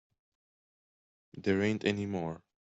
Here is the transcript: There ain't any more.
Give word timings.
There 1.35 1.61
ain't 1.61 1.85
any 1.85 2.07
more. 2.07 2.41